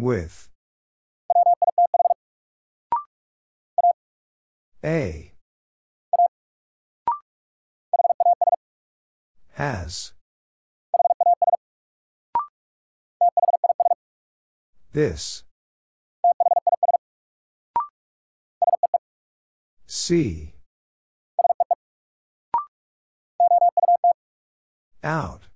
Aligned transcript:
With. 0.00 0.48
A. 4.82 5.34
Has. 9.52 10.14
This. 14.94 15.44
See. 19.86 20.54
Out. 25.04 25.49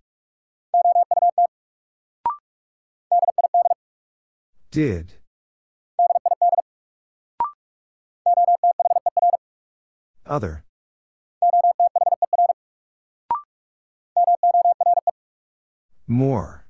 Did. 4.74 5.12
Other. 10.26 10.64
More. 16.08 16.66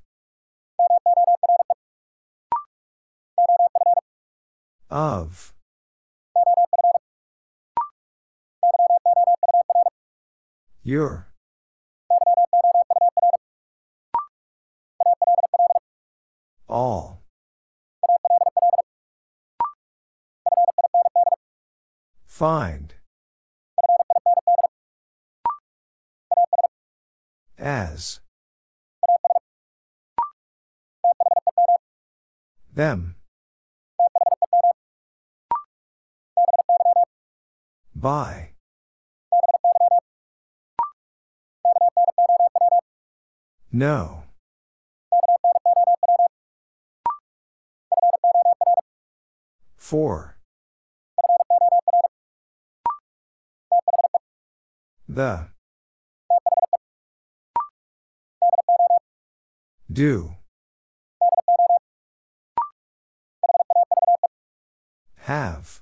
Of. 4.91 5.55
Your. 10.83 11.29
All. 16.69 17.24
Find. 22.35 22.93
As. 27.57 28.19
Them. 32.73 33.15
By. 37.95 38.49
No. 43.71 44.23
For. 49.77 50.34
The. 55.15 55.47
Do. 59.89 60.35
Have. 65.19 65.79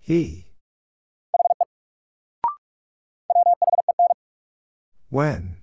He. 0.00 0.46
When. 5.10 5.58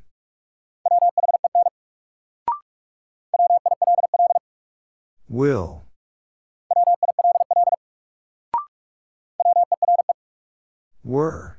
Will. 5.27 5.86
Were. 11.07 11.57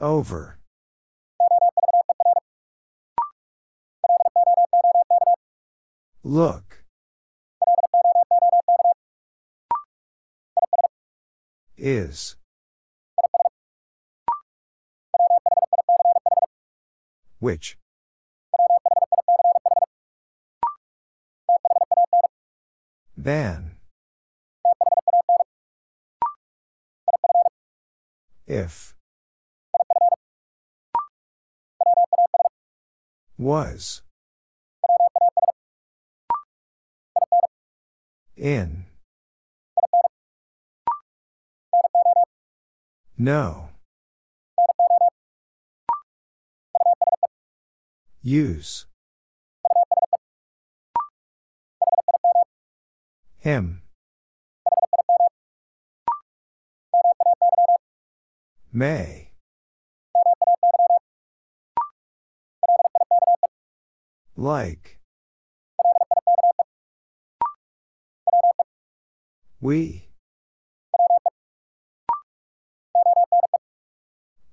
Over. 0.00 0.58
Look. 6.24 6.84
Is. 11.76 12.36
Which? 17.40 17.76
Then. 23.18 23.79
If. 28.50 28.96
Was. 33.38 34.02
In. 38.36 38.86
No. 43.16 43.68
Use. 48.20 48.86
Him. 53.38 53.82
May. 58.72 59.32
Like. 64.36 65.00
We. 69.60 70.08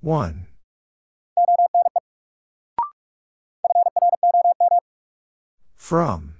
One. 0.02 0.48
From. 5.76 6.36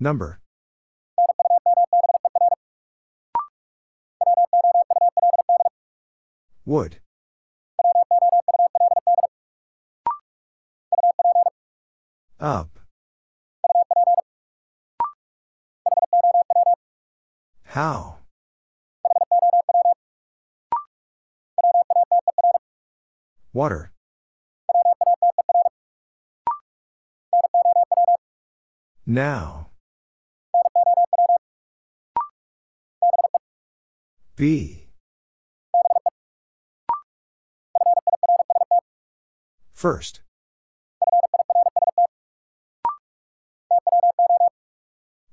Number. 0.00 0.40
Would. 6.68 6.98
Up. 12.38 12.78
How? 17.64 18.18
Water. 23.54 23.92
Now. 29.06 29.70
Be. 34.36 34.87
First. 39.78 40.22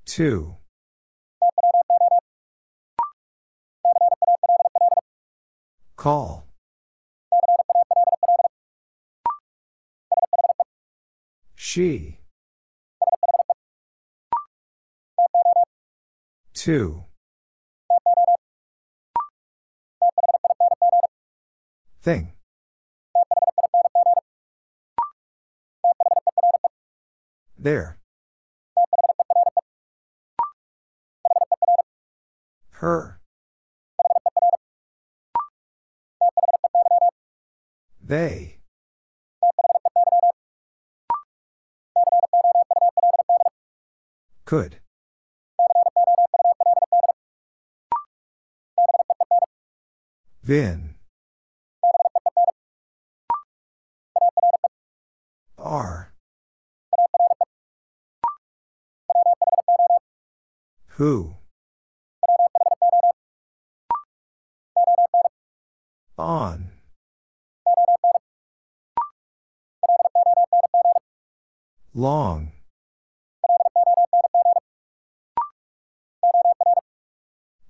Two. 0.04 0.54
Call. 5.96 6.46
She. 11.56 12.20
Two. 16.54 17.02
Thing. 22.00 22.35
There. 27.58 27.98
Her. 32.70 33.20
They. 38.02 38.58
Could. 44.44 44.76
Vin. 50.44 50.94
Are. 55.58 56.05
Who? 60.96 61.34
On. 66.16 66.70
Long. 71.92 72.52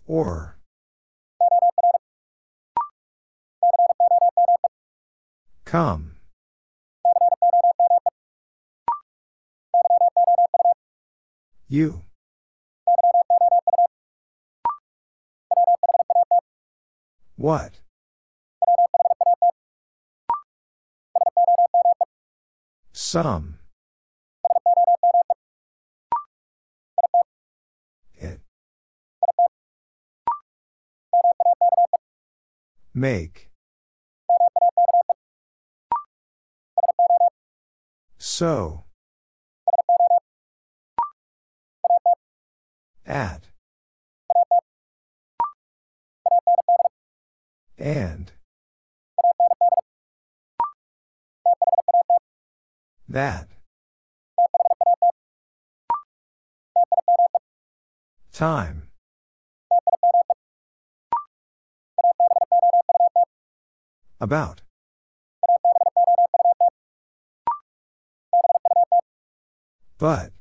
Or. 0.07 0.57
Come. 5.65 6.13
You. 11.69 12.05
What? 17.37 17.81
Some. 22.93 23.59
It. 28.15 28.41
Make. 32.95 33.51
So. 38.17 38.85
At. 43.05 43.56
And. 47.87 48.33
That. 53.09 53.47
Time. 58.33 58.89
About. 64.21 64.63
But. 69.97 70.33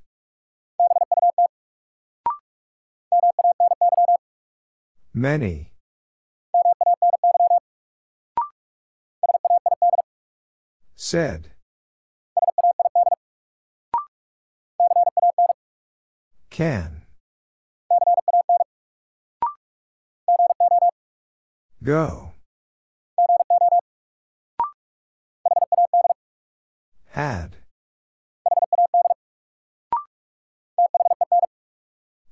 Many. 5.13 5.74
Said. 11.07 11.51
Can. 16.49 17.03
Go. 21.83 22.31
Had. 27.11 27.57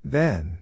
Then. 0.03 0.57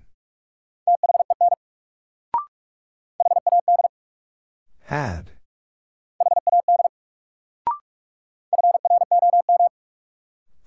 Had. 4.88 5.31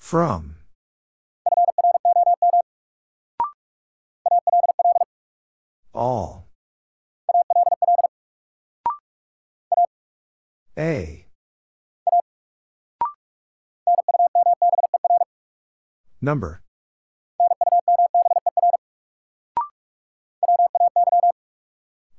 From. 0.05 0.57
All. 5.95 6.51
A. 10.77 11.27
Number. 16.21 16.61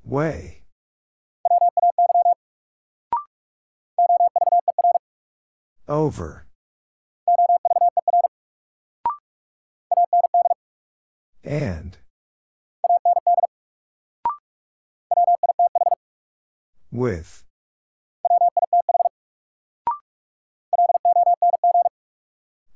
Way. 0.04 0.64
Over. 5.88 6.45
And. 11.46 11.98
With. 16.92 17.44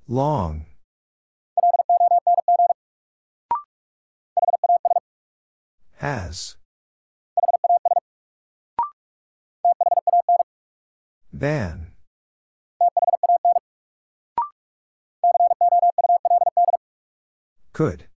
Long. 0.07 0.66
Has. 5.95 6.57
Than. 11.33 11.94
Could. 17.73 18.08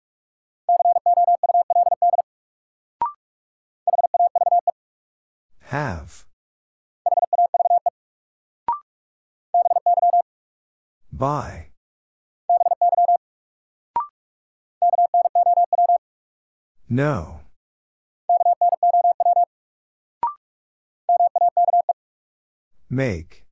Have. 5.71 6.25
By. 11.13 11.67
No. 16.89 17.39
Make. 22.89 23.45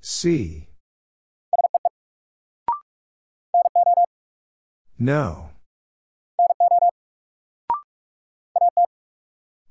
See. 0.00 0.68
No. 4.96 5.53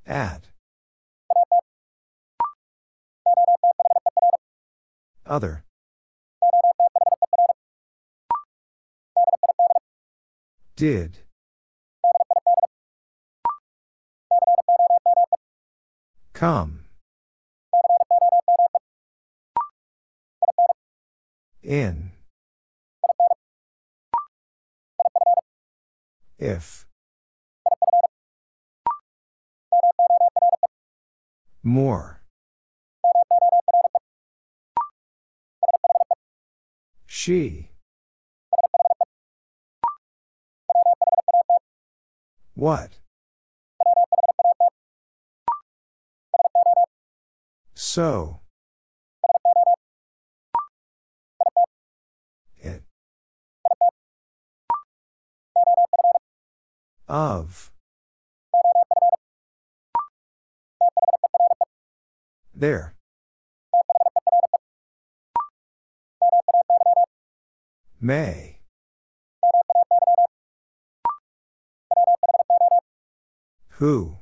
At. 0.05 0.49
Other. 5.25 5.63
Did. 10.75 11.19
Come. 16.33 16.81
In. 21.61 22.11
If. 26.37 26.85
More. 31.65 32.21
She. 37.05 37.69
What? 42.53 42.99
So. 47.73 48.41
It. 52.57 52.83
Of. 57.07 57.72
There. 62.63 62.95
May. 67.99 68.59
Who? 73.79 74.19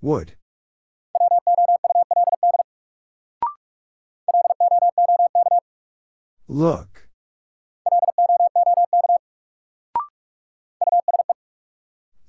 Would. 0.00 0.36
Look. 6.46 7.01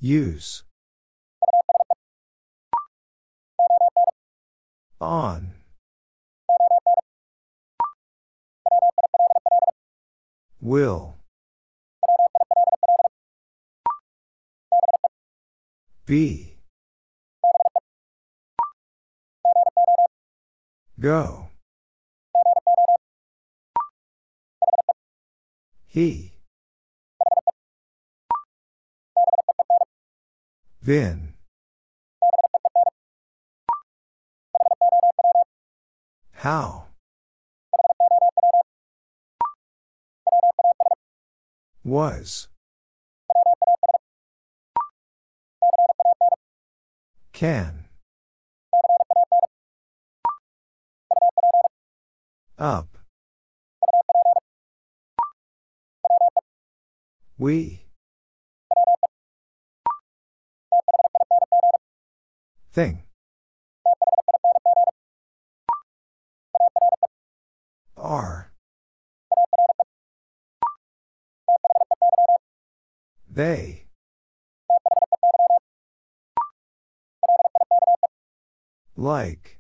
Use. 0.04 0.64
On. 5.00 5.54
Will. 10.60 11.16
Be. 16.06 16.58
Go. 21.00 21.48
He. 25.88 26.33
Vin. 30.84 31.34
How? 36.34 36.88
Was. 41.86 42.50
Can. 47.32 47.86
Up. 52.60 52.98
We. 57.38 57.83
Thing. 62.74 63.04
Are. 67.96 68.52
They. 73.30 73.86
Like. 78.98 79.60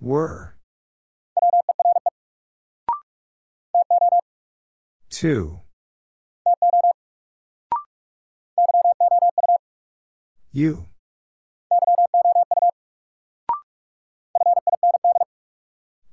Were. 0.00 0.54
Two. 5.10 5.61
You. 10.54 10.84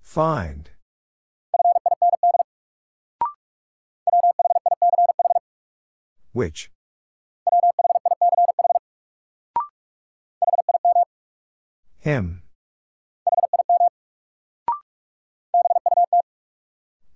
Find. 0.01 0.69
Which? 6.31 6.71
Him. 11.99 12.43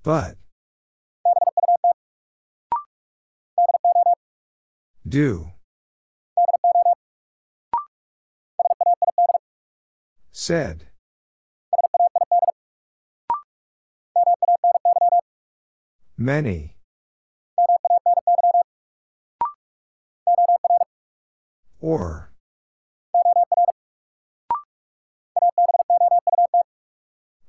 But. 0.03 0.35
Do. 5.07 5.53
Said. 10.45 10.87
Many. 16.17 16.75
Or. 21.79 22.33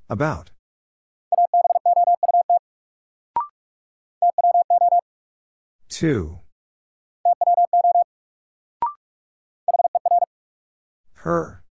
About. 0.09 0.53
Two. 5.89 6.39
Her. 11.15 11.64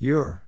Your. 0.00 0.44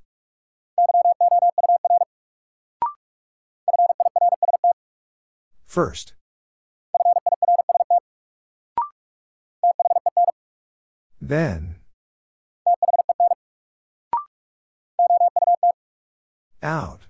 First. 5.67 6.13
Then. 11.21 11.77
Out. 16.63 17.07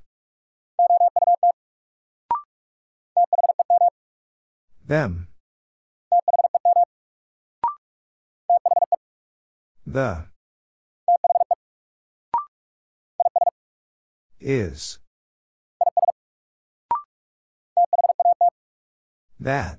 Them. 4.87 5.29
The. 9.87 10.30
Is. 14.41 14.99
That. 19.39 19.79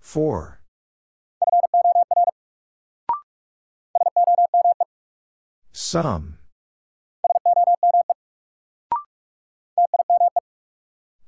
Four. 0.00 0.60
Some. 5.72 6.38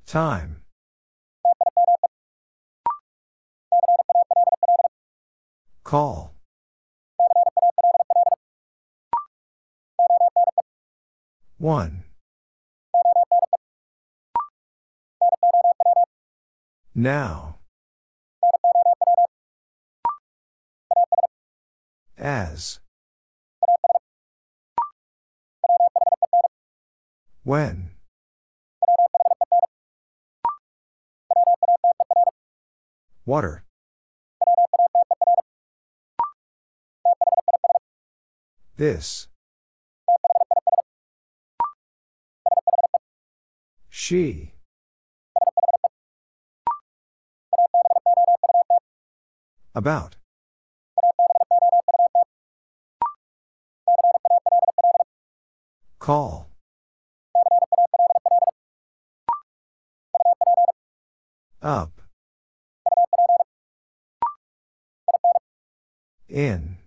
Time. 0.07 0.63
Call. 5.85 6.40
1. 11.61 12.05
Now. 16.95 17.59
As. 22.17 22.81
When. 27.45 27.91
Water. 33.27 33.65
This. 38.79 39.29
She. 44.11 44.55
About. 49.73 50.17
Call. 56.01 56.51
Up. 61.63 62.03
In. 66.29 66.79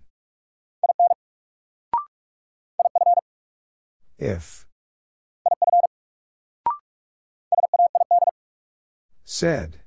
If. 4.18 4.66
Said. 9.36 9.80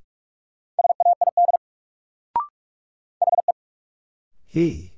He. 4.45 4.91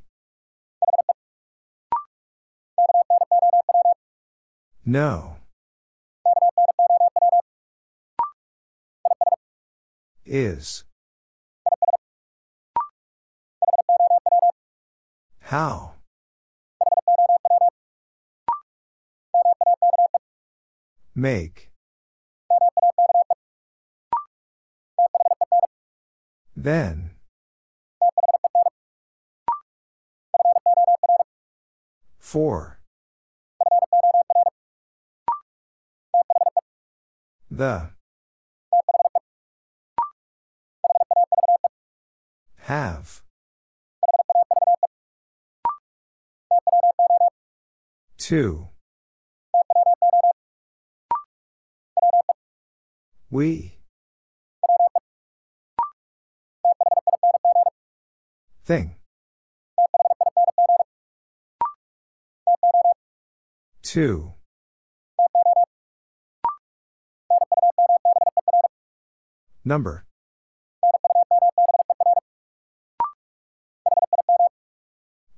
No. 4.84 5.36
Is. 10.26 10.84
How? 15.42 15.94
Make. 21.14 21.69
Then. 26.70 27.10
For. 32.20 32.80
The. 37.50 37.90
Have. 42.58 43.24
Two. 48.20 48.68
We. 53.32 53.79
Thing. 58.70 58.98
Two. 63.82 64.34
Number. 69.66 70.06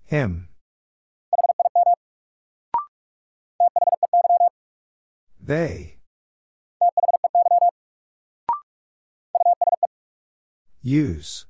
Him. 0.04 0.50
They. 5.42 6.00
Use. 10.82 11.46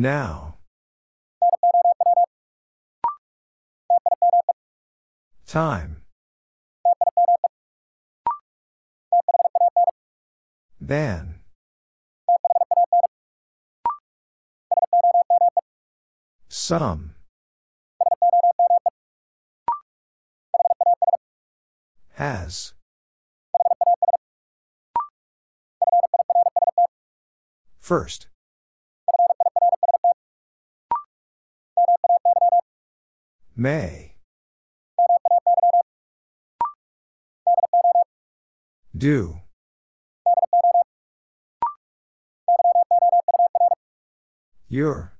Now. 0.00 0.56
Time. 5.46 6.04
Then. 10.80 11.40
Some. 16.48 17.14
Has. 22.14 22.72
First. 27.78 28.28
May. 33.60 34.14
Do. 38.96 39.40
Your. 44.70 45.12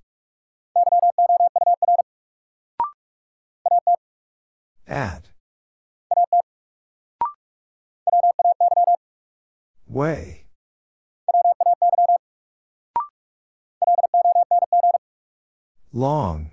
At. 4.87 5.29
Way. 9.87 10.47
Long. 15.93 16.51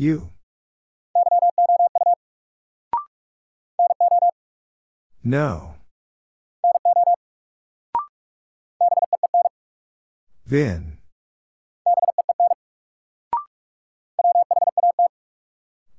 You. 0.00 0.30
No. 5.22 5.74
Vin. 10.46 10.96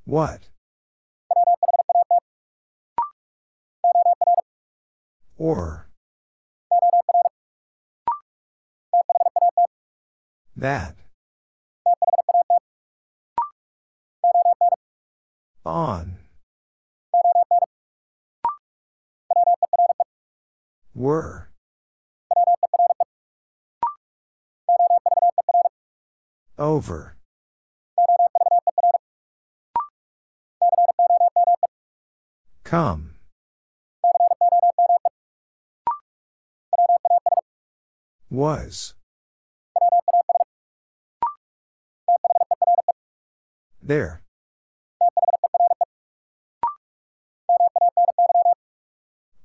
What? 0.05 0.49
Or. 5.37 5.85
That. 10.55 11.00
On. 15.65 16.17
Were. 20.95 21.50
Over. 26.58 27.15
Come. 32.63 33.12
Was. 38.30 38.93
There. 43.84 44.21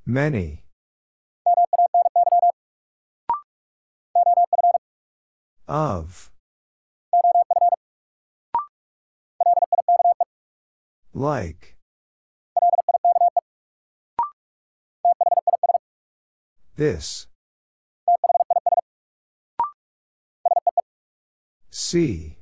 Many. 0.08 0.62
Of. 5.66 6.30
Like. 11.12 11.76
This. 16.76 17.26
See. 21.70 22.36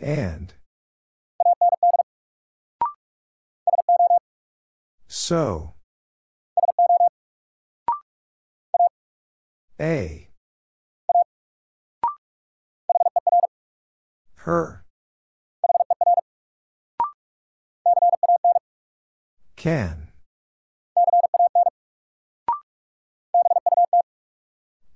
And. 0.00 0.54
So. 5.30 5.74
A. 9.80 10.28
Her. 14.38 14.84
Can. 19.54 20.08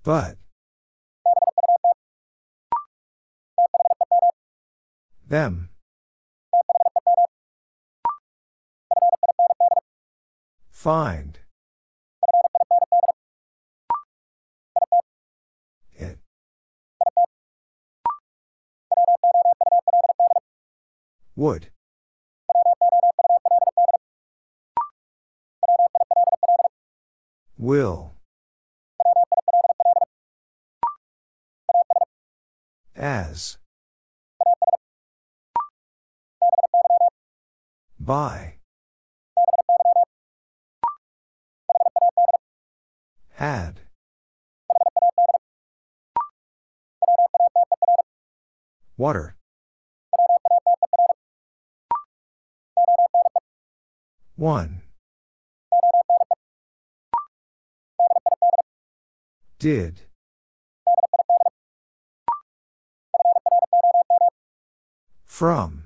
But. 0.02 0.36
Them. 5.28 5.68
Find. 10.84 11.38
It. 15.94 16.18
Would. 21.36 21.70
Will. 27.56 28.12
As. 32.94 33.56
By. 37.98 38.53
Had. 43.44 43.80
Water. 48.96 49.36
One. 54.36 54.80
Did. 59.58 60.00
From. 65.26 65.84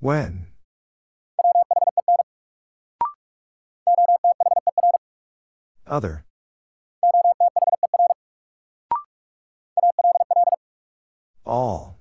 When. 0.00 0.49
Other. 5.90 6.24
All. 11.44 11.98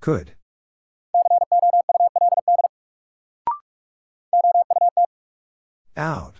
Could. 0.00 0.32
Out. 5.96 6.34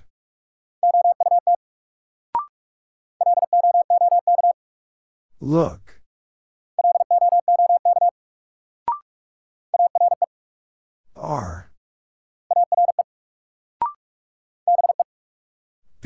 Look. 5.41 5.98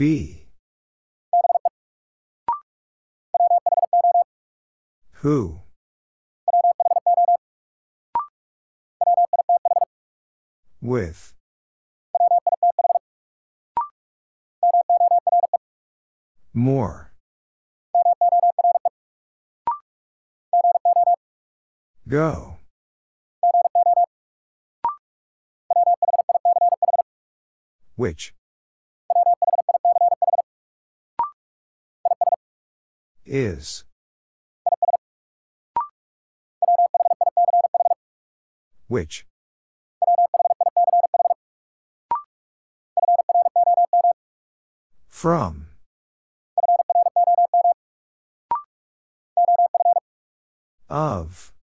B. 0.03 0.49
Who? 5.21 5.61
With. 10.81 11.35
More. 16.53 17.13
Go. 22.09 22.57
Which? 27.95 28.35
Is. 33.35 33.85
Which? 38.89 39.25
From. 45.09 45.69
Of. 50.91 51.55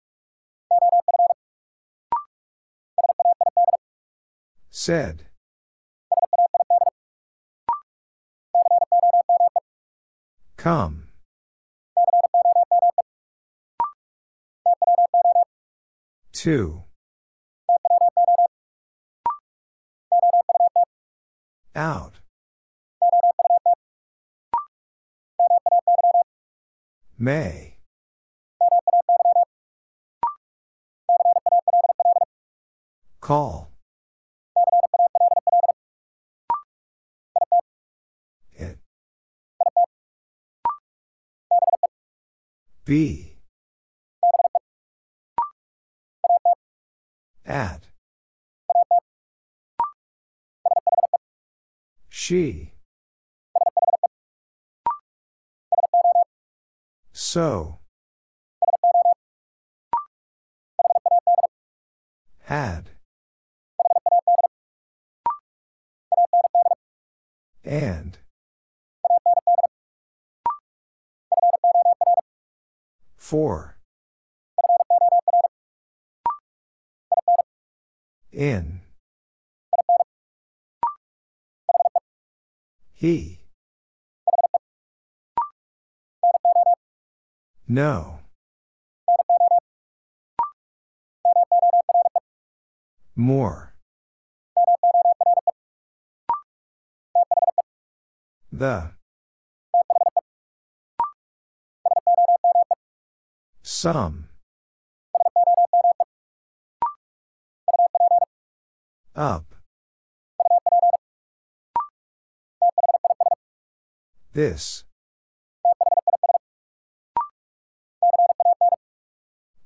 Said. 4.70 5.26
Come. 10.56 11.07
Two. 16.38 16.84
Out. 21.74 22.12
May. 27.18 27.78
Call. 33.20 33.72
It. 38.52 38.78
Be. 42.84 43.37
She. 52.28 52.72
So. 57.10 57.78
Had. 62.40 62.90
And. 67.64 68.18
For. 73.16 73.78
In. 78.30 78.82
He. 83.00 83.38
No. 87.68 88.18
More. 93.14 93.74
The. 98.50 98.90
Some. 103.62 104.28
Up. 109.14 109.57
This. 114.38 114.84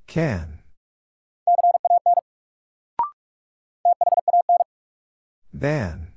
Can. 0.06 0.60
Than. 5.52 6.14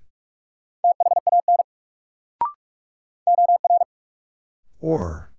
Or. 4.80 5.34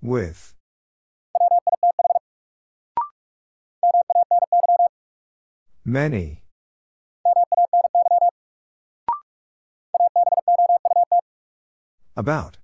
With. 0.00 0.54
Many. 5.84 6.40
About. 12.20 12.58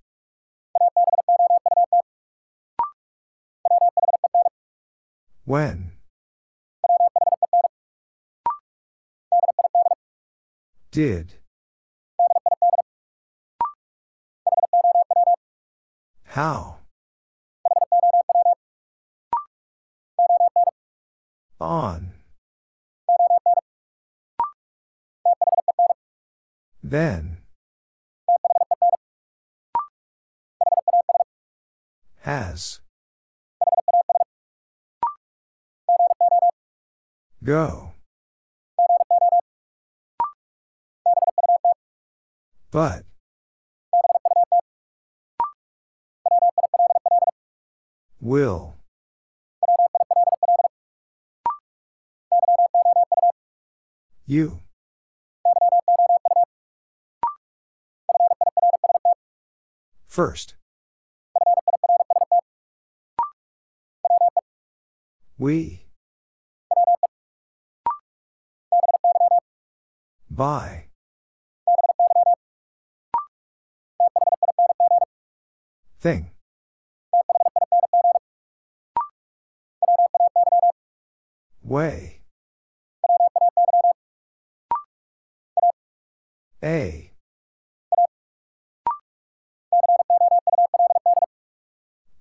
When. 5.46 5.92
Did. 10.90 11.36
How? 16.24 16.80
On. 21.58 22.12
Then. 26.82 27.38
Has. 32.26 32.80
Go. 37.44 37.92
But. 42.72 43.04
Will. 48.20 48.74
You. 54.26 54.62
First. 60.08 60.56
We. 65.38 65.85
By. 70.31 70.87
Thing. 76.01 76.31
Way. 81.62 82.22
A. 86.62 87.12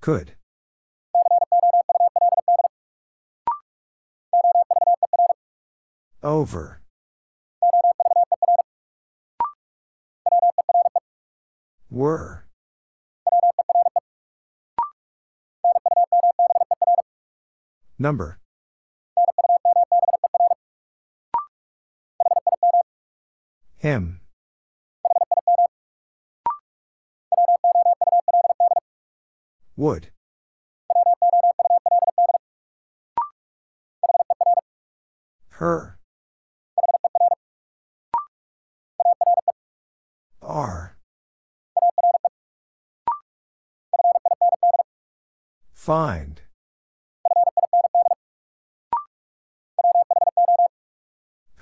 Could. 0.02 0.34
Over. 6.26 6.82
Were. 11.92 12.48
Number. 18.00 18.40
Him. 23.78 24.22
Would. 29.78 30.08
Her. 35.50 35.95
Find. 45.86 46.42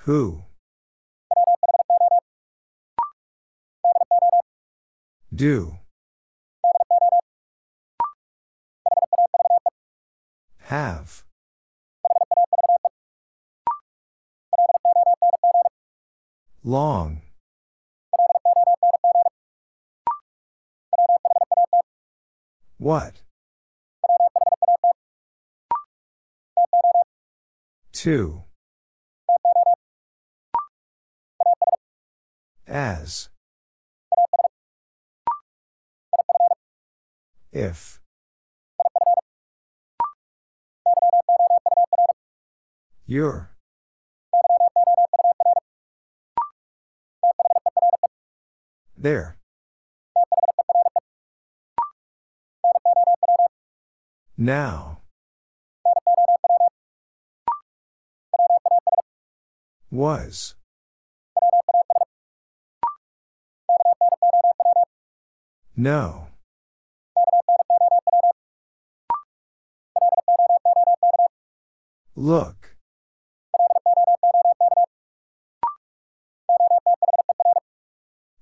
Who? 0.06 0.44
Do. 5.34 5.76
Have. 10.62 11.24
Long. 16.64 17.20
What? 22.78 23.23
Two. 28.04 28.42
As. 32.68 33.30
If. 37.50 38.02
Your. 43.06 43.52
There. 48.98 49.38
Now. 54.36 55.03
Was. 59.94 60.56
No. 65.76 66.26
Look. 72.16 72.74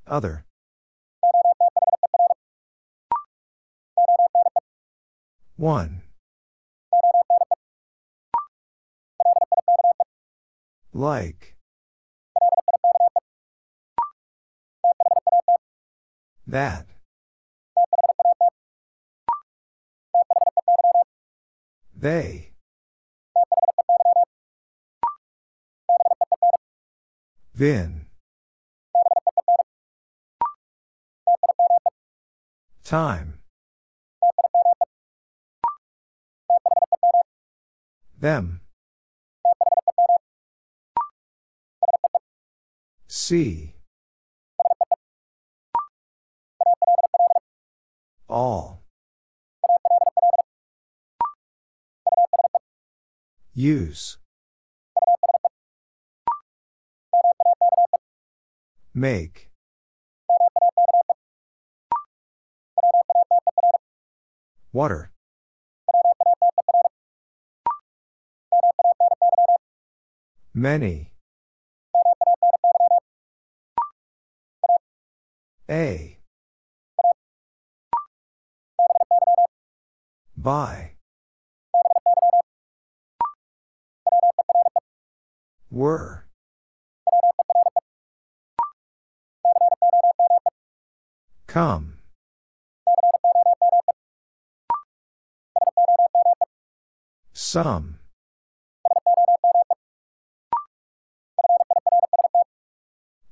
Other. 0.07 0.47
One. 5.57 6.02
Like. 10.95 11.57
That. 16.47 16.87
They. 21.97 22.51
Vin. 27.55 28.07
Time. 32.85 33.39
Them. 38.21 38.61
See. 43.25 43.77
All. 48.29 48.83
Use. 53.55 54.19
Make. 58.93 59.51
Water. 64.73 65.13
Many. 70.53 71.12
A. 75.73 76.19
By. 80.37 80.97
Were. 85.71 86.27
Come. 91.47 91.95
Some. 97.33 97.99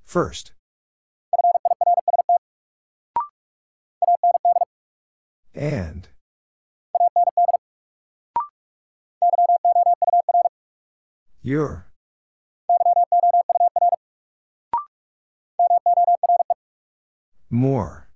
First. 0.04 0.52
And. 5.60 6.08
Your. 11.42 11.86
More. 17.50 18.08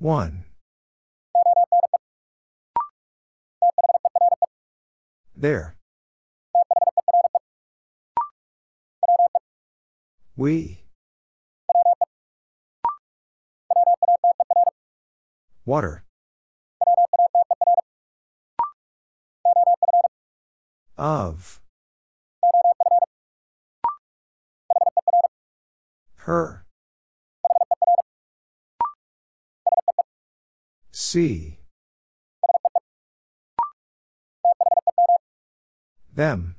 One. 0.00 0.44
There. 5.36 5.76
We. 10.36 10.79
Water. 15.70 16.02
Of. 20.98 21.60
Her. 26.26 26.66
See. 30.90 31.60
Them. 36.12 36.56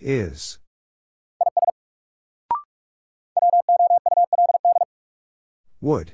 Is. 0.00 0.61
Would. 5.82 6.12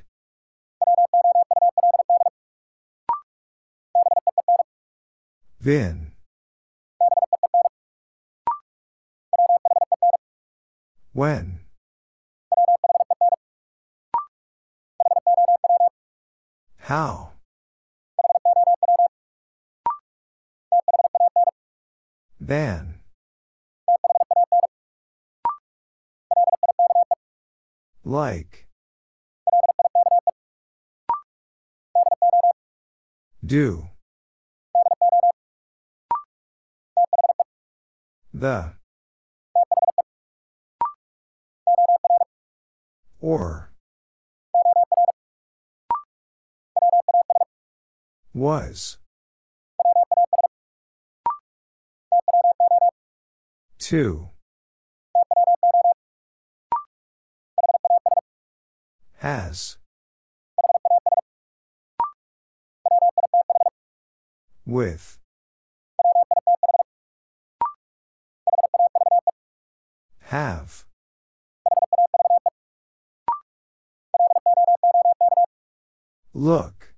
Vin. 5.61 6.13
When. 11.13 11.59
How? 16.79 17.33
Then. 22.39 23.01
Like. 28.03 28.68
Do. 33.49 33.89
The. 38.31 38.73
Or. 43.19 43.71
Was. 48.35 48.99
Two. 53.79 54.29
Has. 59.17 59.78
With. 64.69 65.17
Have. 70.25 70.85
Look. 76.35 76.93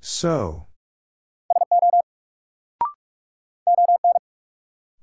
So. 0.00 0.68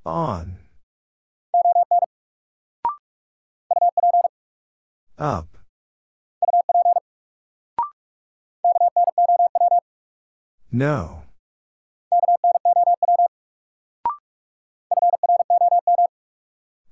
On. 0.06 0.60
Up. 5.18 5.59
No. 10.72 11.24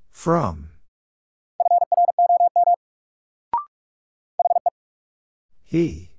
From. 0.09 0.71
He. 5.63 6.09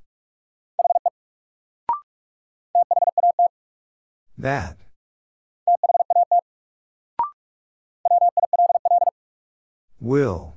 That. 4.36 4.76
Will. 10.00 10.54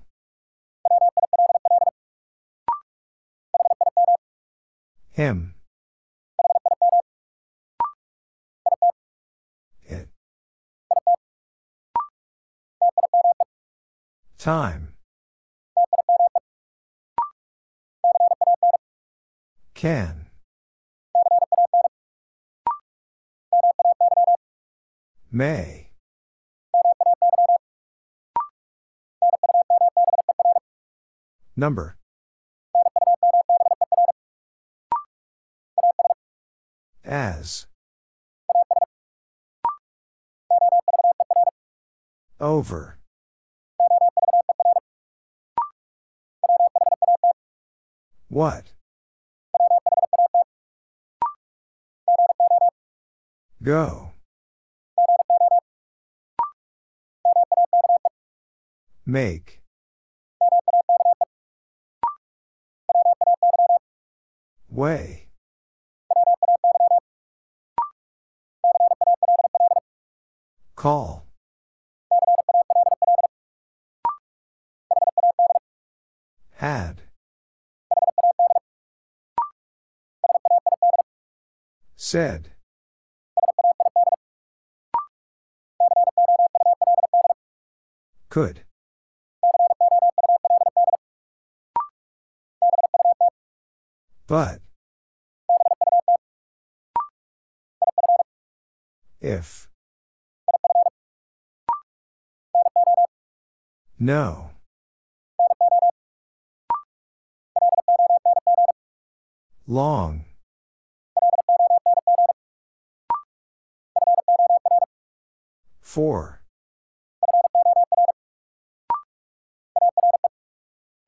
Him. 5.12 5.56
Time. 14.42 14.96
Can. 19.76 20.30
May. 25.32 25.92
Number. 31.56 31.98
As. 37.06 37.68
Over. 42.40 43.01
What? 48.32 48.72
Go. 53.62 54.12
Make. 59.06 59.60
Way. 64.70 65.28
Call. 70.78 71.26
Had. 76.52 77.01
Said. 82.12 82.50
Could. 88.28 88.66
But. 94.28 94.60
If. 99.22 99.70
No. 103.98 104.50
Long. 109.66 110.26
Four. 115.92 116.42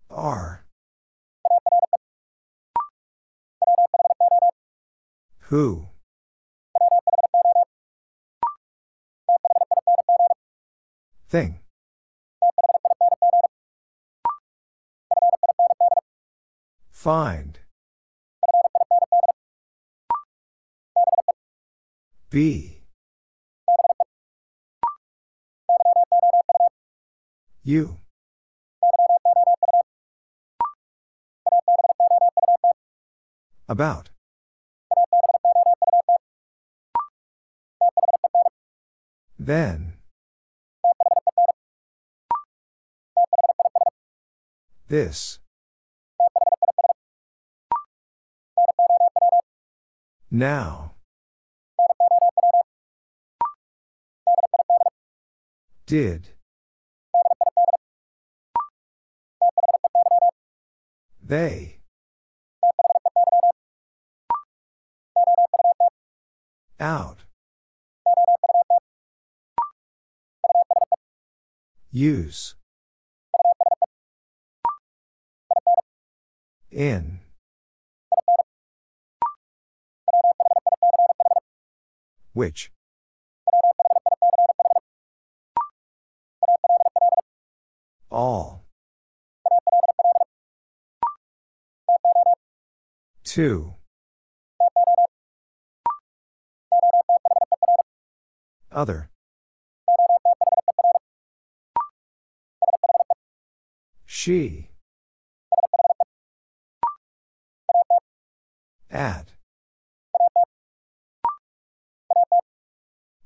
R. 0.09 0.65
Who? 5.47 5.87
Thing. 11.29 11.59
Find. 16.91 17.59
Be. 22.29 22.72
You. 27.65 27.97
About. 33.69 34.09
Then. 39.39 39.93
This. 44.89 45.39
Now. 50.29 50.95
Did. 55.85 56.32
They. 61.25 61.79
Out. 66.81 67.19
Use. 71.91 72.55
In. 76.71 77.19
Which? 82.33 82.71
All. 88.11 88.62
Two. 93.33 93.73
Other. 98.71 99.09
She. 104.05 104.69
At. 108.91 109.33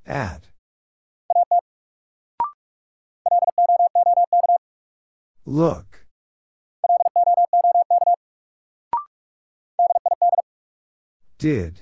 At. 0.06 0.48
Look. 5.46 6.07
Did. 11.40 11.82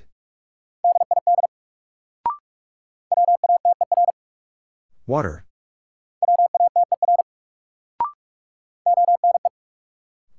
Water. 5.08 5.46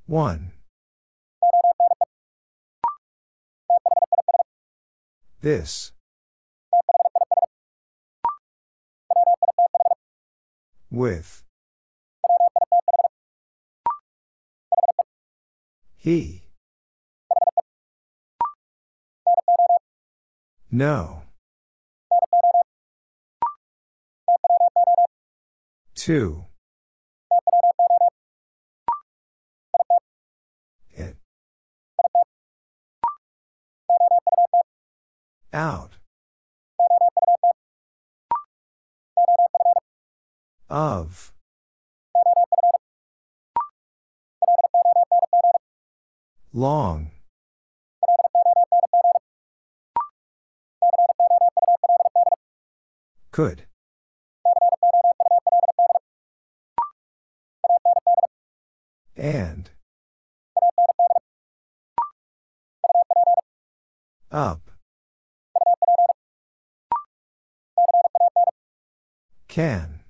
One. 0.06 0.52
This. 5.40 5.92
With. 10.90 11.42
He. 15.96 16.45
No. 20.76 21.22
Two. 25.94 26.44
It. 30.90 31.16
Out. 35.54 35.92
Of. 40.68 41.32
Long. 46.52 47.12
Could. 53.36 53.66
And. 59.14 59.68
Up. 64.32 64.70
Can. 69.48 70.00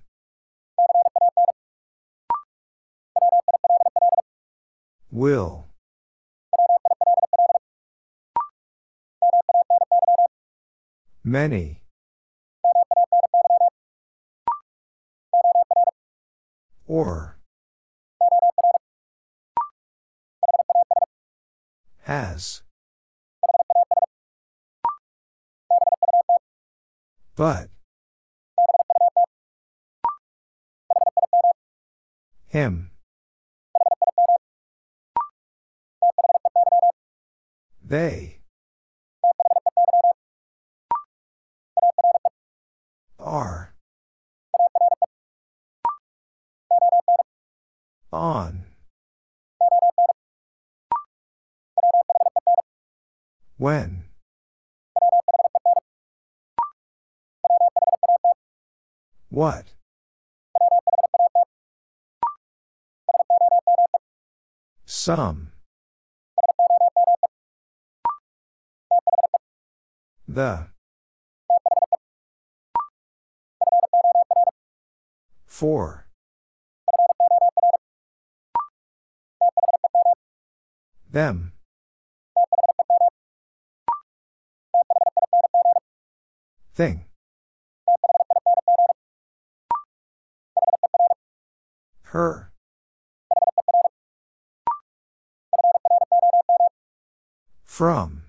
Will. 5.11 5.67
Many. 11.25 11.83
Or. 16.87 17.39
Has. 22.03 22.63
But. 27.35 27.69
Him. 32.47 32.91
They. 37.85 38.39
Are. 43.19 43.76
On. 48.17 48.65
When. 53.59 54.05
What? 59.29 59.67
Some. 64.87 65.53
The. 70.27 70.69
For. 75.45 76.06
Them. 81.17 81.53
Thing. 86.75 87.07
Her. 92.13 92.53
From. 97.65 98.25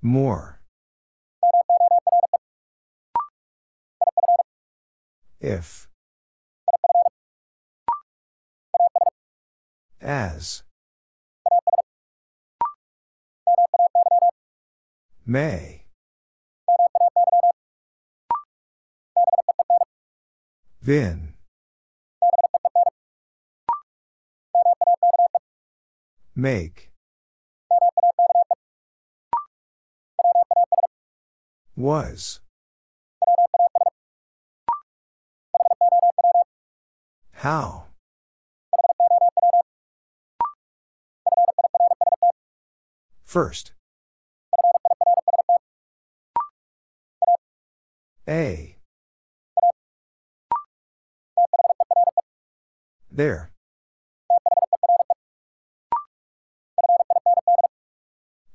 More. 0.00 0.60
If. 5.40 5.88
As. 10.04 10.62
May. 15.24 15.86
Vin. 20.82 21.32
Make. 26.36 26.90
Was. 31.74 32.40
How? 37.32 37.86
First. 43.34 43.72
A. 48.28 48.76
There. 53.10 53.50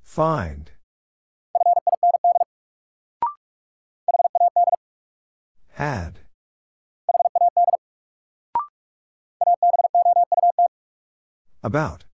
Find. 0.02 0.72
Had. 5.74 6.20
About. 11.62 12.06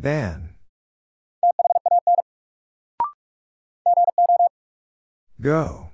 Than. 0.00 0.54
Go. 5.38 5.90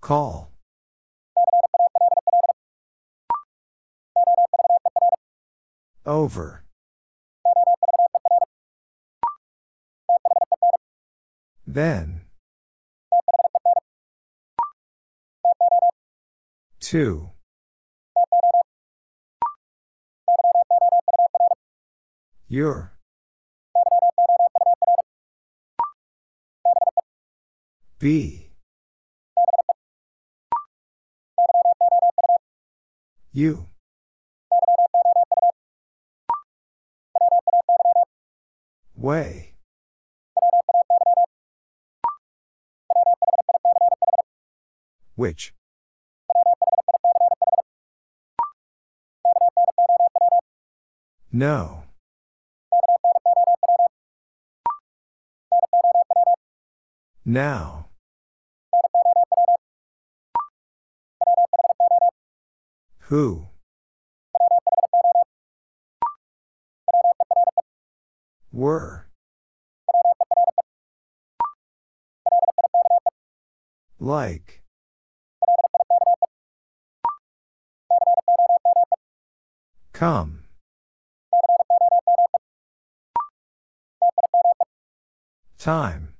Call. 0.00 0.52
Over. 6.06 6.62
Then. 11.66 12.20
Two. 16.78 17.30
Your. 22.48 22.92
Be. 27.98 28.50
You. 33.32 33.66
Way. 38.94 39.54
Which? 45.16 45.52
No. 51.32 51.85
Now. 57.28 57.88
Who? 63.08 63.48
Were. 68.52 69.08
Like. 73.98 74.62
Come. 79.92 80.44
Time. 85.58 86.15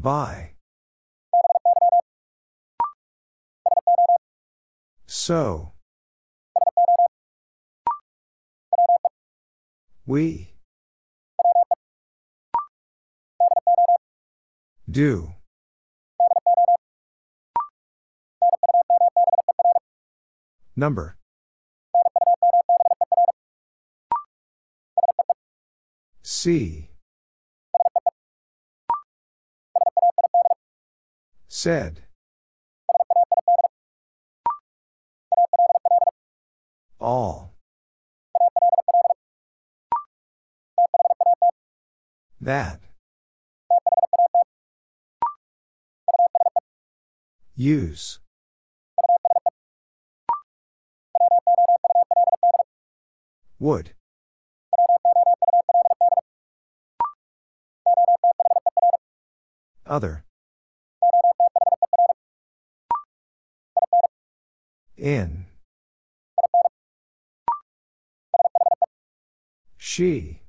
By. 0.00 0.52
So. 5.06 5.72
We. 10.06 10.54
Do. 14.90 15.34
Number. 20.74 21.18
See. 26.22 26.89
Said. 31.62 32.04
All. 36.98 37.52
That. 42.40 42.80
Use. 47.54 48.20
Would. 53.58 53.90
Other. 59.84 60.24
In. 65.00 65.46
She. 69.78 70.40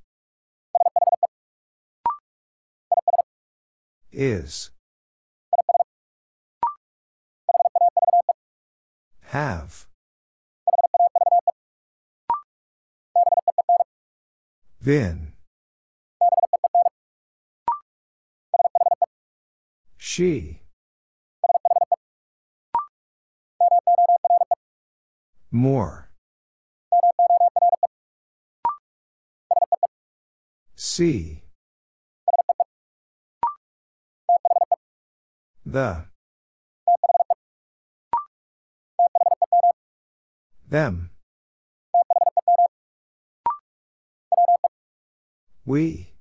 Is. 4.11 4.71
Have. 9.21 9.87
Then. 14.81 15.31
She. 19.97 20.60
More. 25.51 26.09
See. 30.75 31.43
The. 35.65 36.05
Them. 40.69 41.09
We. 45.65 46.13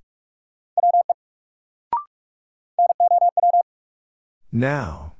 Now. 4.50 5.14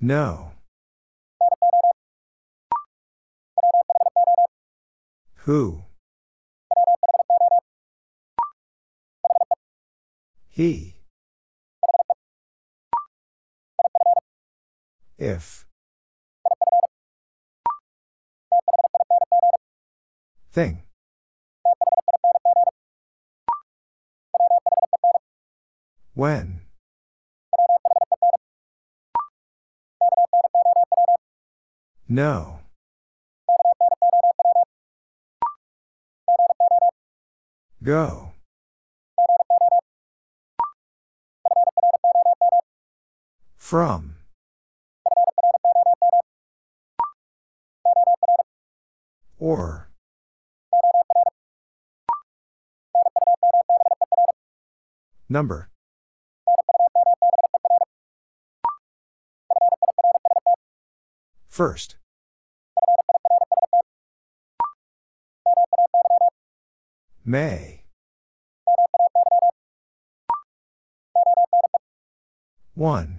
No. 0.00 0.52
Who? 5.44 5.82
He. 10.48 10.94
If. 15.18 15.66
Thing. 20.52 20.82
When. 26.14 26.67
No. 32.10 32.60
Go. 37.82 38.32
From. 43.56 44.16
Or. 49.38 49.90
Number. 55.28 55.68
First. 61.58 61.96
May. 67.24 67.82
One. 72.74 73.18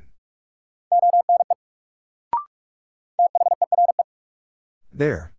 There. 4.94 5.34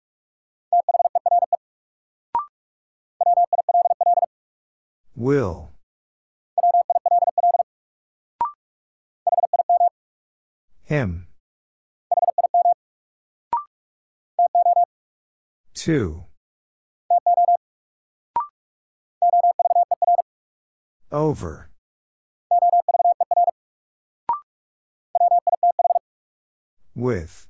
Will. 5.17 5.71
Him. 10.85 11.30
Two. 15.81 16.25
Over. 21.11 21.71
With. 26.95 27.49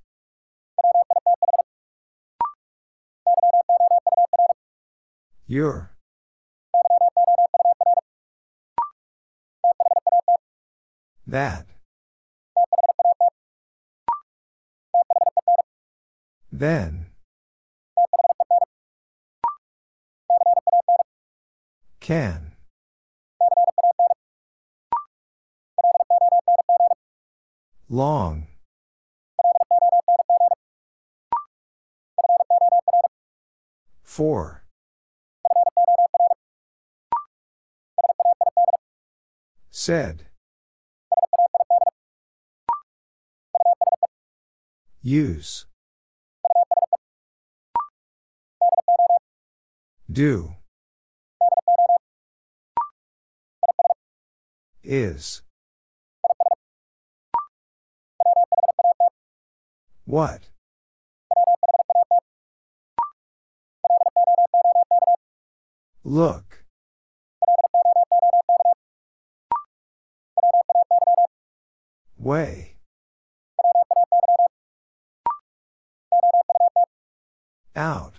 Your. 5.48 5.90
That. 11.26 11.66
Then. 16.52 17.09
Can. 22.00 22.52
Long. 27.88 28.46
Four. 34.02 34.64
Said. 39.70 40.26
Use. 45.02 45.66
Do. 50.10 50.56
Is. 54.92 55.42
What? 60.04 60.48
Look. 66.02 66.64
Way. 72.18 72.74
Out. 77.76 78.14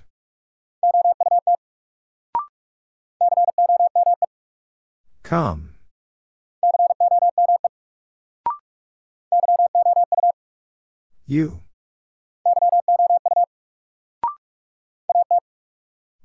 Come. 5.24 5.72
You. 11.32 11.62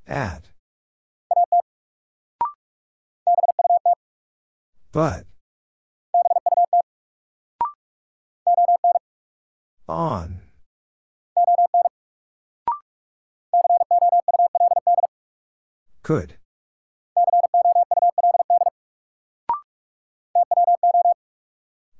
At. 0.05 0.49
But. 4.91 5.23
On. 9.87 10.41
Could. 16.03 16.33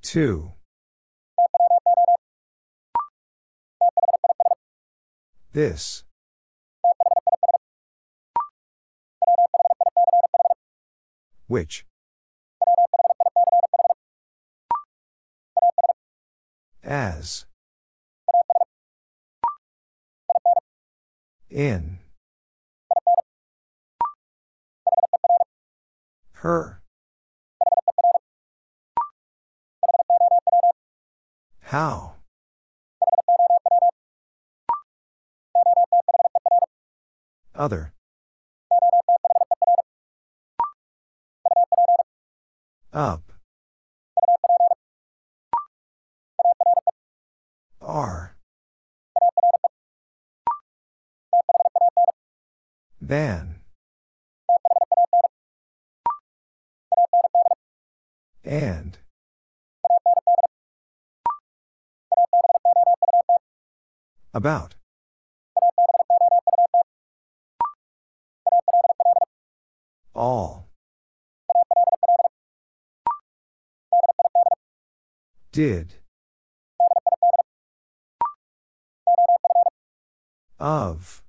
Two. 0.02 0.57
This. 5.58 6.04
Which? 11.48 11.84
As. 16.84 17.48
In. 21.50 21.98
Her. 26.34 26.84
How? 31.62 32.17
Other. 37.58 37.92
Up. 42.94 43.32
R. 47.82 48.36
Than. 53.02 53.62
And. 58.44 59.00
About. 64.34 64.77
All. 70.18 70.68
Did. 75.52 75.94
Of. 80.60 81.22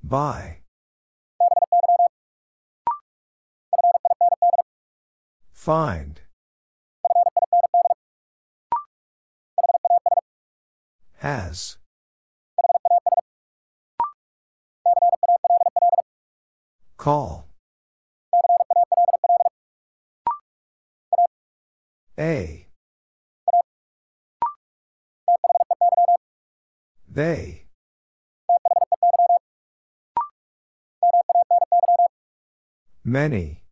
By. 0.00 0.58
Find. 5.52 6.20
Has. 11.18 11.79
Call. 17.00 17.48
A. 22.18 22.66
They. 27.10 27.64
Many. 33.02 33.62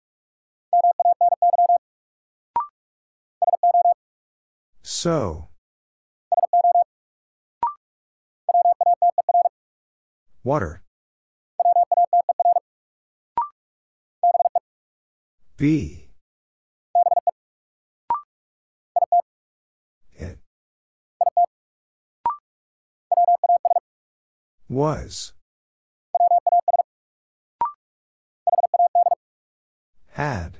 So. 4.82 5.48
Water. 10.42 10.82
Be. 15.58 16.06
It. 20.16 20.38
Was. 24.68 25.32
Had. 30.12 30.58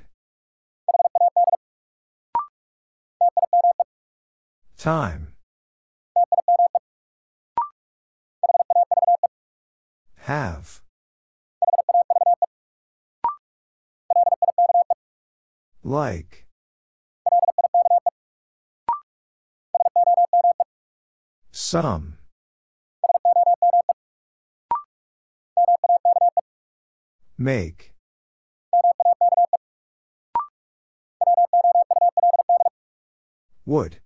Time. 4.77 5.29
Have. 10.17 10.81
Like. 15.89 16.45
Some. 21.51 22.19
Make. 27.39 27.95
Would. 33.65 33.97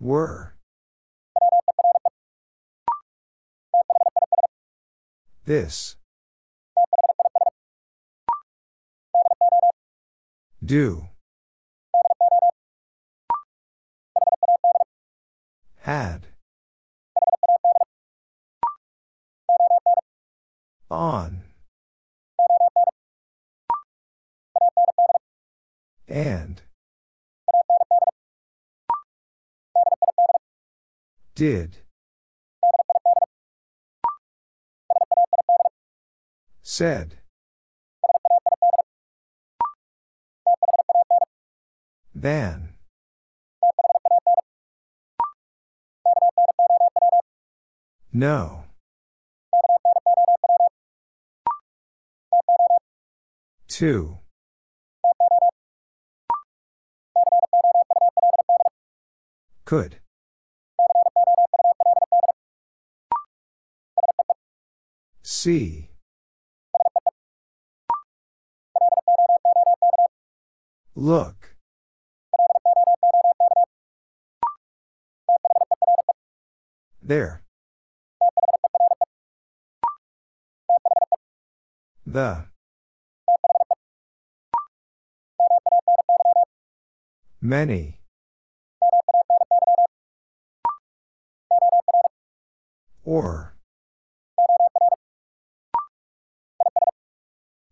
Were. 0.00 0.54
This. 5.44 5.96
Do. 10.64 11.08
Had. 15.78 16.28
On. 20.88 21.42
And. 26.06 26.62
Did. 31.34 31.78
Said. 36.62 37.21
Than. 42.22 42.74
No. 48.12 48.62
Two. 53.66 54.18
Could. 59.64 59.96
See. 65.24 65.90
Look. 70.94 71.51
There. 77.12 77.42
The. 82.06 82.46
Many. 87.42 88.00
Or. 93.04 93.56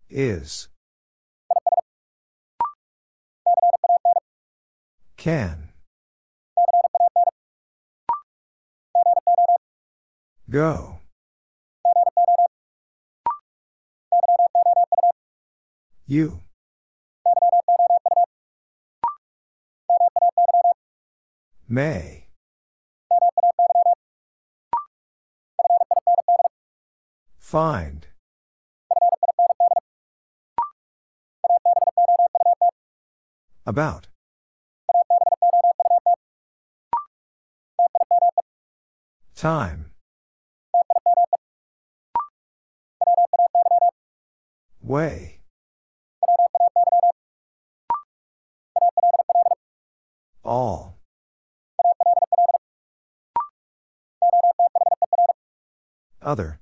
Is. 0.07 0.67
Can. 5.17 5.70
Go. 10.51 10.99
You. 16.05 16.41
May. 21.69 22.27
Find. 27.39 28.07
About. 33.65 34.07
Time. 39.33 39.90
Way. 44.91 45.39
All. 50.43 50.99
Other. 56.21 56.59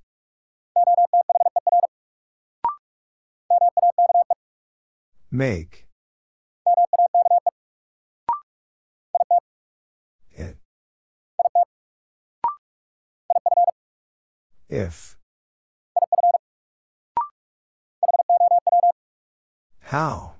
Make. 5.31 5.87
It. 10.29 10.57
If. 14.69 15.18
How? 19.89 20.33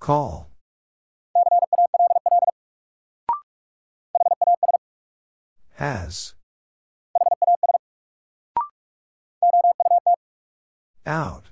Call. 0.00 0.50
Has. 5.74 6.34
Out. 11.06 11.44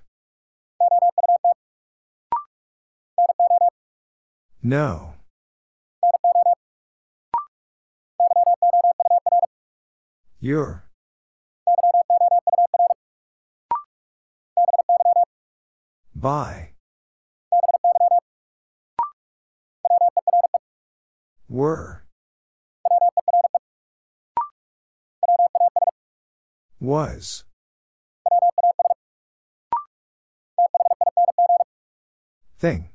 No. 4.61 5.14
Your. 10.40 10.89
By. 16.21 16.73
Were. 21.49 22.05
Was. 26.79 27.45
Thing. 32.59 32.91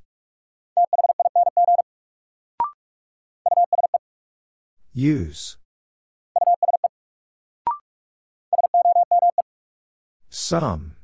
Use. 4.94 5.58
Some. 10.30 10.95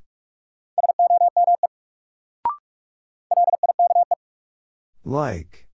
Like. 5.04 5.68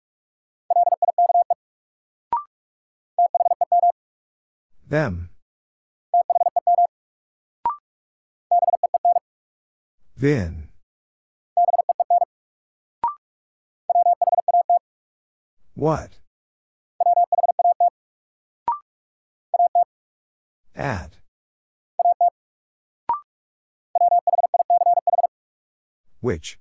Them. 4.86 5.30
Vin. 10.16 10.68
What? 15.74 16.18
At. 20.76 21.18
Which? 26.20 26.58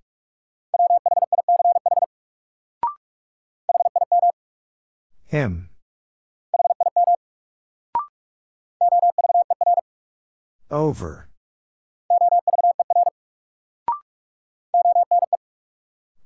Him. 5.33 5.69
Over. 10.69 11.27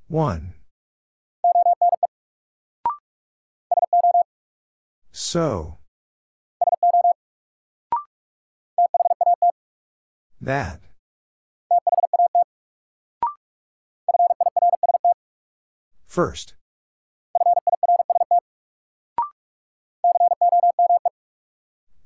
One. 0.08 0.52
So. 5.10 5.78
That. 10.38 10.80
First. 16.04 16.52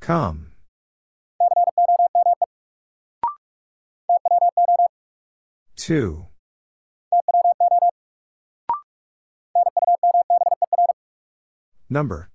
Come. 0.03 0.49
Two. 5.77 6.27
Number. 11.89 12.31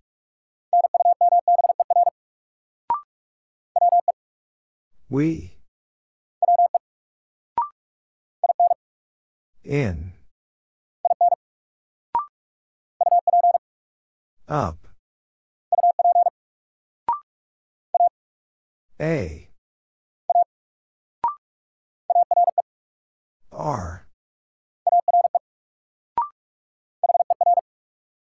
We. 5.09 5.57
In. 9.65 10.13
Up. 14.47 14.86
A. 18.99 19.49
R. 23.51 24.07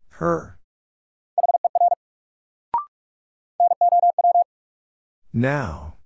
Her. 0.09 0.57
Now. 5.31 5.97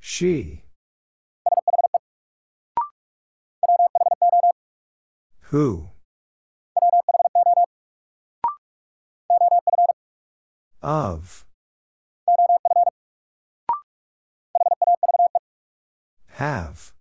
She. 0.00 0.62
Who? 5.50 5.93
Of. 10.84 11.46
Have. 16.32 16.92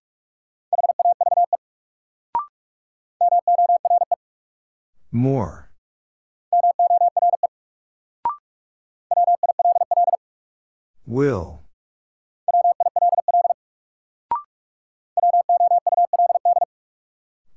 More. 5.12 5.70
Will. 11.06 11.64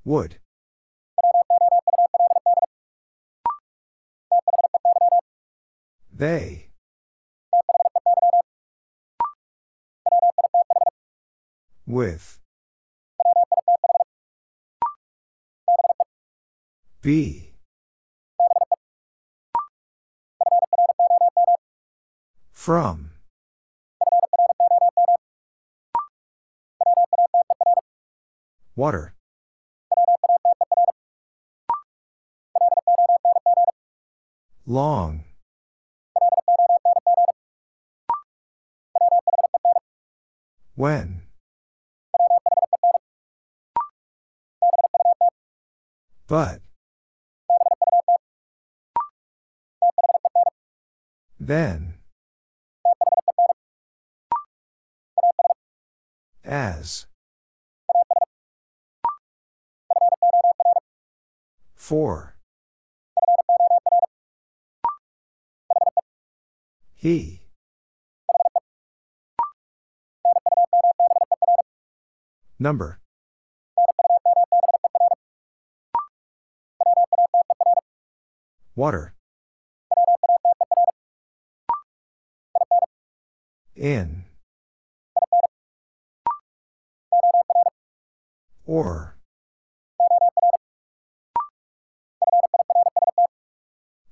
Would. 0.04 0.38
They. 6.16 6.68
With. 11.86 12.40
Be. 17.02 17.52
From. 22.50 23.10
Water. 28.74 29.14
Long. 34.66 35.25
When? 40.76 41.22
But. 46.28 46.60
Then. 51.40 51.94
As. 56.44 57.06
For. 61.74 62.36
He. 66.96 67.45
Number. 72.59 73.00
Water. 78.74 79.14
In. 83.74 84.24
Or. 88.66 89.16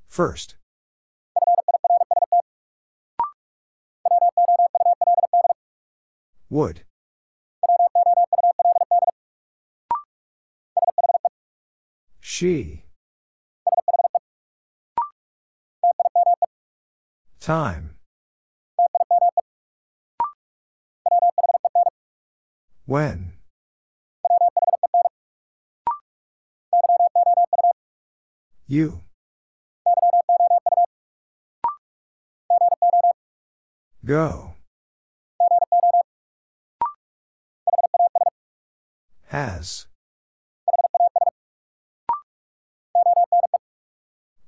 First. 0.07 0.57
Would. 6.51 6.85
She. 12.37 12.83
Time. 17.39 17.95
When? 22.87 23.35
You. 28.67 29.03
Go. 34.05 34.55
Has. 39.29 39.87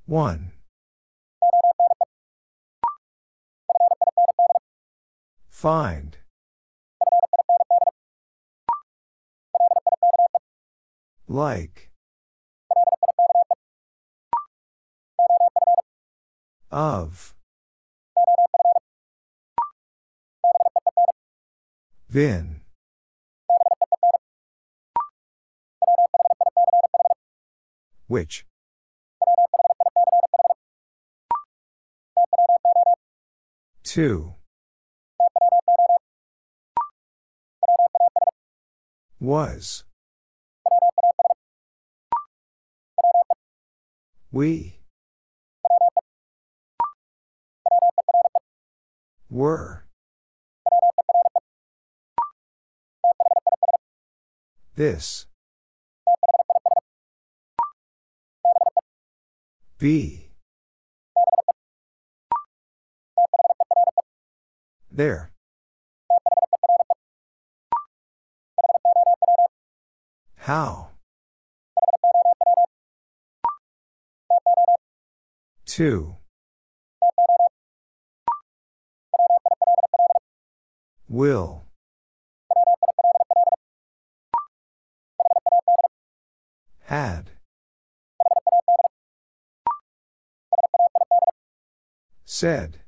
One. 0.07 0.53
Find. 5.51 6.17
Like. 11.27 11.91
Of. 16.71 17.35
Vin. 22.09 22.61
Which? 28.07 28.45
Two. 33.97 34.35
Was. 39.19 39.85
We. 44.31 44.81
Were. 49.31 49.87
This. 54.75 55.25
Be. 59.79 60.26
There. 64.97 65.31
How? 70.37 70.93
Two. 75.67 76.17
Will. 81.11 81.67
Had. 86.85 87.33
Said. 92.25 92.86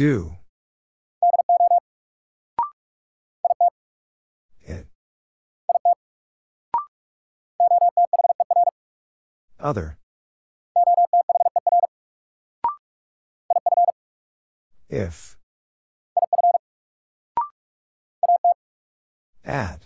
Do. 0.00 0.32
It. 4.62 4.86
Other. 9.58 9.98
If. 14.88 15.36
At. 19.44 19.82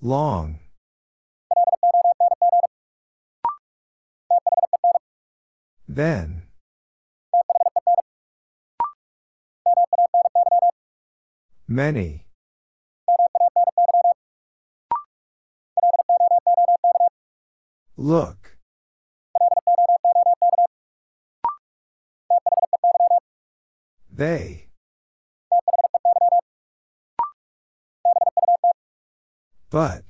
Long. 0.00 0.60
Then. 5.96 6.42
Many. 11.66 12.26
Look. 17.96 18.58
They. 24.12 24.68
But. 29.70 30.04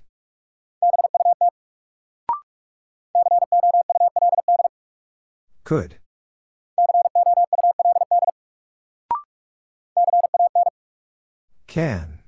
Could. 5.67 5.97
Can. 11.67 12.21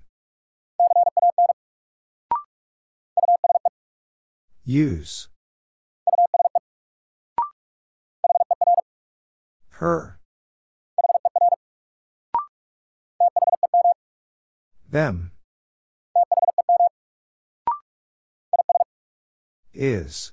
Use. 4.65 5.29
Her. 9.69 10.19
Them. 14.91 15.31
Is. 19.73 20.33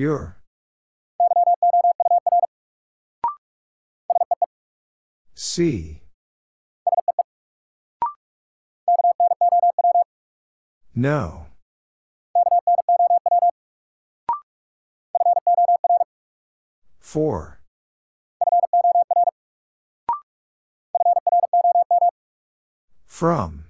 Your. 0.00 0.38
See. 5.34 6.00
No. 10.94 11.48
Four. 16.98 17.60
From. 23.04 23.66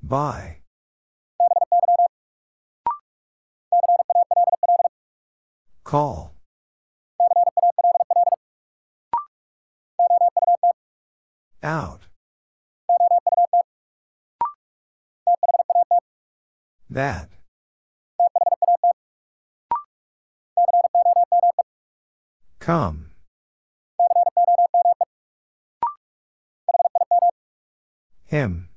By. 0.00 0.59
Call. 5.90 6.32
Out. 11.64 12.02
That. 16.88 17.28
Come. 22.60 23.10
Him. 28.26 28.68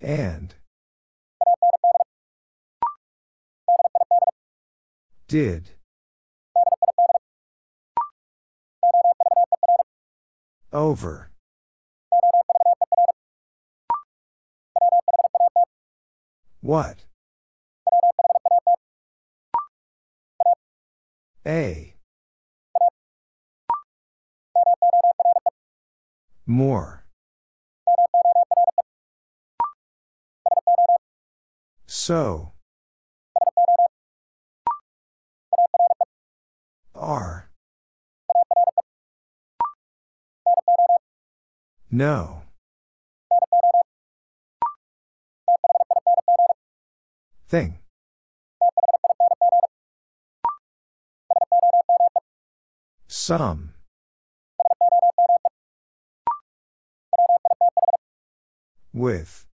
And. 0.00 0.57
Did. 5.28 5.72
Over. 10.72 11.30
What? 16.62 17.04
A. 21.46 21.94
More. 26.46 27.04
So. 31.86 32.52
Are. 36.98 37.48
No. 41.90 42.42
Thing. 47.48 47.78
Some. 53.06 53.74
With. 58.92 59.46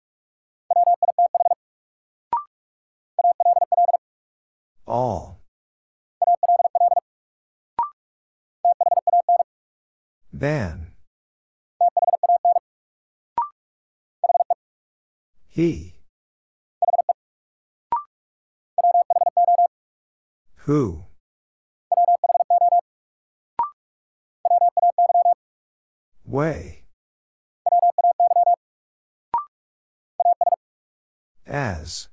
All. 4.86 5.41
Than. 10.42 10.90
He. 15.46 15.94
Who? 20.66 21.04
Way. 26.26 26.82
As. 31.46 32.08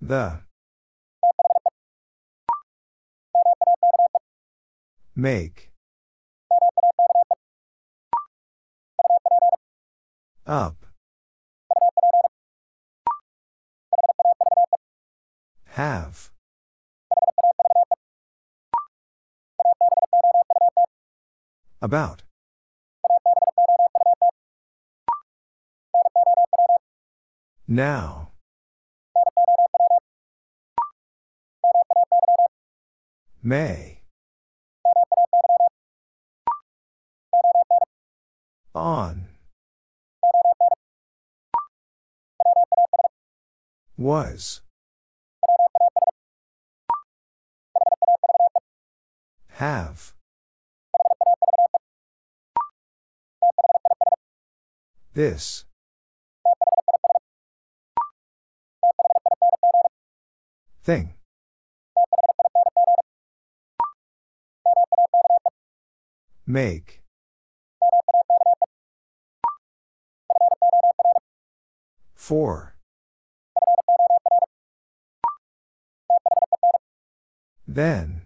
The. 0.00 0.43
Make. 5.16 5.70
Up. 10.44 10.86
Have. 15.66 16.30
About. 21.80 22.22
Now. 27.68 28.32
May. 33.42 33.93
On. 38.74 39.26
Was. 43.96 44.62
Have. 49.50 50.12
This. 55.14 55.64
Thing. 60.82 61.14
Make. 66.44 67.03
For. 72.24 72.74
Then. 77.68 78.22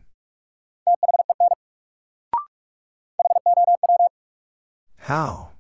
How? 4.99 5.51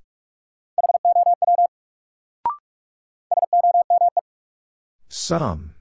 Some. 5.09 5.75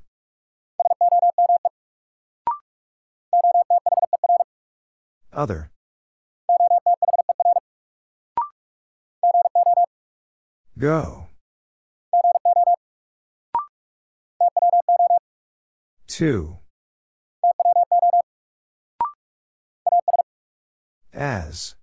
Other. 5.32 5.70
Go. 10.76 11.28
Two. 16.18 16.58
As. 21.14 21.76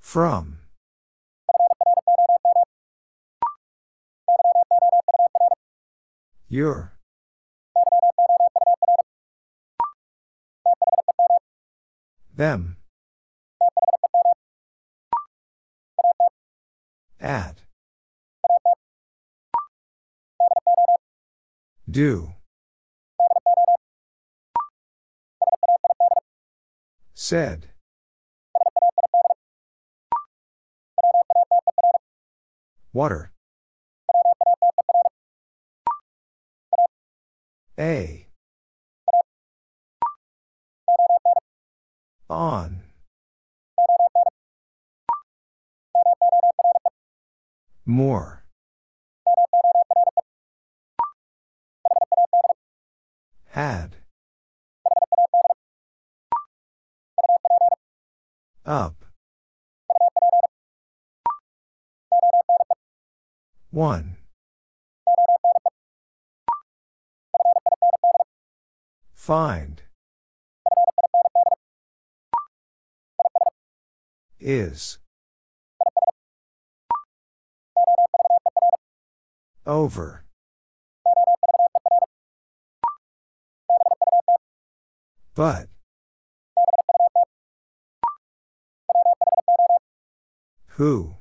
From. 0.00 0.58
Your. 6.48 6.94
Them. 12.34 12.78
At. 17.20 17.65
Do. 21.88 22.34
Said. 27.14 27.68
Water. 32.92 33.30
A. 37.78 38.26
On. 42.28 42.82
More. 47.84 48.45
Had. 53.56 53.96
Up. 58.66 59.06
One. 63.70 64.18
Find. 69.14 69.80
Is. 74.38 74.98
Over. 79.66 80.25
But. 85.36 85.68
Who? 90.68 91.16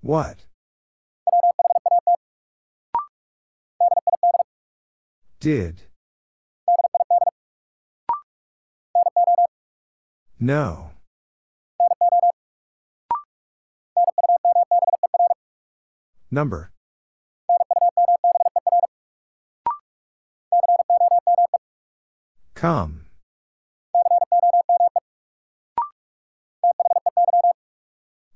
What? 0.00 0.46
Did. 5.40 5.82
No. 10.40 10.92
Number. 16.30 16.70
Come. 22.56 23.02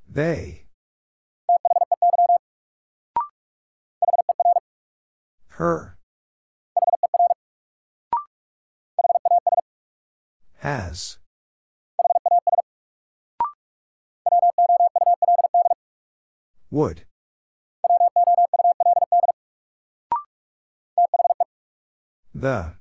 They. 0.07 0.67
Her. 5.49 5.97
Has. 10.59 11.17
Would. 16.71 17.05
The. 22.35 22.80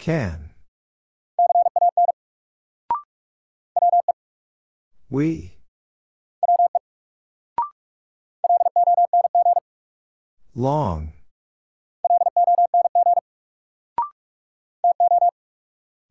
Can. 0.00 0.54
We. 5.10 5.58
Long. 10.54 11.12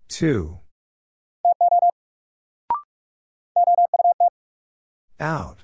Two. 0.08 0.60
Out. 5.20 5.64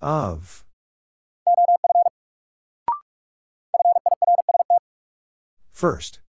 Of. 0.00 0.64
First. 5.84 6.20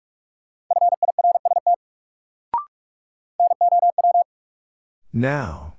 Now. 5.13 5.77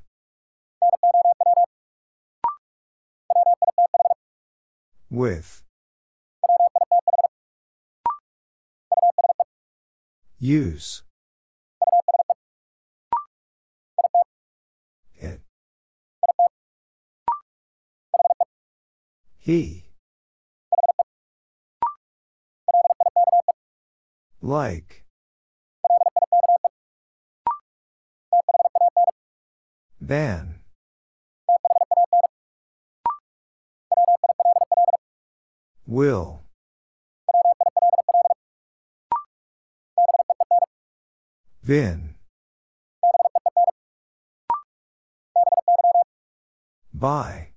With. 5.11 5.61
Use. 10.39 11.03
It. 15.17 15.41
He. 19.37 19.84
Like. 24.45 25.03
Than. 29.99 30.59
Will. 35.87 36.43
Vin. 41.63 42.13
By. 46.93 47.47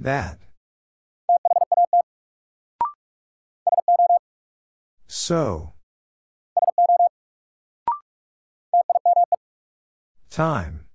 That. 0.00 0.47
So. 5.28 5.74
Time. 10.30 10.86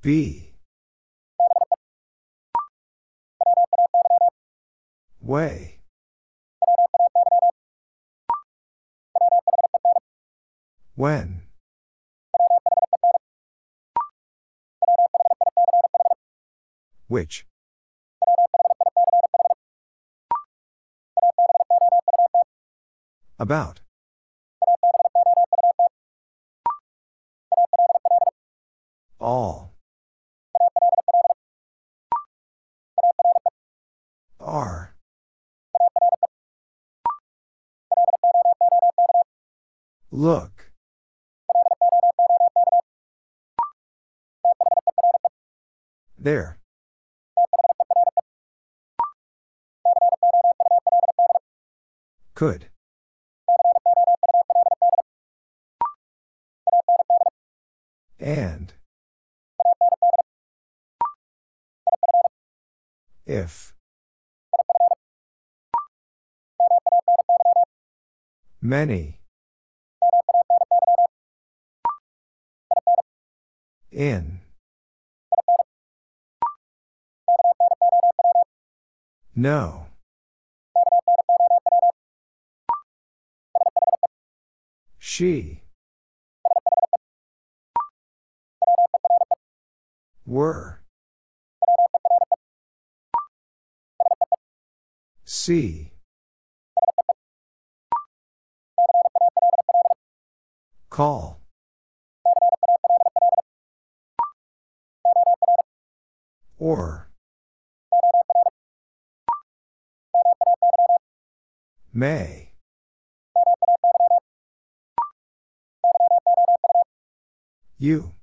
Be. 0.00 0.54
Way. 5.20 5.80
When. 10.94 11.42
Which. 17.08 17.44
About. 23.40 23.80
All. 29.18 29.72
Are. 34.38 34.94
Look. 40.10 40.70
There. 46.18 46.58
Could. 52.34 52.68
And. 58.20 58.74
If. 63.24 63.72
Many. 68.60 69.20
In. 73.90 74.40
No. 79.34 79.86
She. 84.98 85.62
Were. 90.30 90.80
See. 95.24 95.90
Call. 100.88 101.40
Or. 106.60 107.10
May. 111.92 112.52
You. 117.78 118.14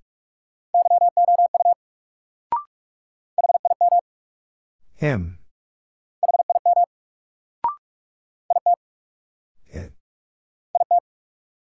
Him. 4.98 5.38